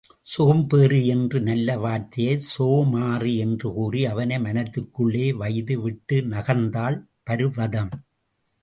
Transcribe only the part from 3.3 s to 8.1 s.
என்று கூறி அவனை மனத்துக்குள்ளே வைது விட்டுப் நகர்ந்தாள் பர்வதம்.